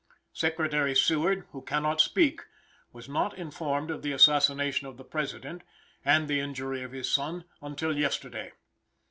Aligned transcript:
Secretary 0.33 0.95
Seward, 0.95 1.45
who 1.51 1.61
cannot 1.61 2.01
speak, 2.01 2.41
was 2.91 3.07
not 3.07 3.37
informed 3.37 3.91
of 3.91 4.01
the 4.01 4.13
assassination 4.13 4.87
of 4.87 4.97
the 4.97 5.03
President, 5.03 5.61
and 6.03 6.27
the 6.27 6.39
injury 6.39 6.81
of 6.81 6.91
his 6.91 7.07
son, 7.07 7.45
until 7.61 7.95
yesterday. 7.95 8.51